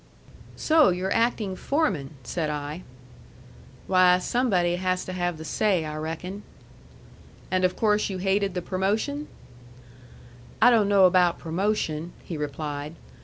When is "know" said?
10.89-11.05